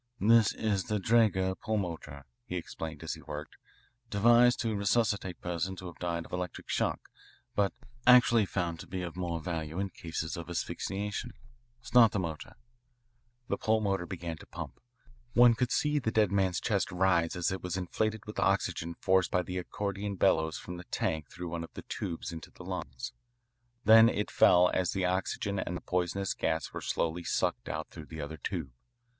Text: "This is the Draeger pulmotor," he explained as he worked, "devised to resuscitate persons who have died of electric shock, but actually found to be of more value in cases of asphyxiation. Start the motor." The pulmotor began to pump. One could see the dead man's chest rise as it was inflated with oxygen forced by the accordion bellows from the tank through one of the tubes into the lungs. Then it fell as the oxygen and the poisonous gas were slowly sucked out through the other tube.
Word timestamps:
"This 0.19 0.51
is 0.55 0.85
the 0.85 0.97
Draeger 0.99 1.53
pulmotor," 1.59 2.23
he 2.47 2.55
explained 2.55 3.03
as 3.03 3.13
he 3.13 3.21
worked, 3.21 3.55
"devised 4.09 4.59
to 4.61 4.75
resuscitate 4.75 5.39
persons 5.41 5.79
who 5.79 5.85
have 5.85 5.99
died 5.99 6.25
of 6.25 6.31
electric 6.31 6.69
shock, 6.69 7.09
but 7.53 7.71
actually 8.07 8.47
found 8.47 8.79
to 8.79 8.87
be 8.87 9.03
of 9.03 9.15
more 9.15 9.39
value 9.39 9.77
in 9.77 9.91
cases 9.91 10.35
of 10.37 10.49
asphyxiation. 10.49 11.33
Start 11.81 12.13
the 12.13 12.19
motor." 12.19 12.55
The 13.47 13.59
pulmotor 13.59 14.07
began 14.07 14.37
to 14.37 14.47
pump. 14.47 14.79
One 15.35 15.53
could 15.53 15.71
see 15.71 15.99
the 15.99 16.09
dead 16.09 16.31
man's 16.31 16.59
chest 16.59 16.91
rise 16.91 17.35
as 17.35 17.51
it 17.51 17.61
was 17.61 17.77
inflated 17.77 18.25
with 18.25 18.39
oxygen 18.39 18.95
forced 18.95 19.29
by 19.29 19.43
the 19.43 19.59
accordion 19.59 20.15
bellows 20.15 20.57
from 20.57 20.77
the 20.77 20.85
tank 20.85 21.29
through 21.29 21.49
one 21.49 21.63
of 21.63 21.73
the 21.75 21.83
tubes 21.83 22.31
into 22.31 22.49
the 22.49 22.63
lungs. 22.63 23.13
Then 23.83 24.09
it 24.09 24.31
fell 24.31 24.71
as 24.73 24.93
the 24.93 25.05
oxygen 25.05 25.59
and 25.59 25.77
the 25.77 25.81
poisonous 25.81 26.33
gas 26.33 26.73
were 26.73 26.81
slowly 26.81 27.23
sucked 27.23 27.69
out 27.69 27.91
through 27.91 28.07
the 28.07 28.19
other 28.19 28.37
tube. 28.37 28.71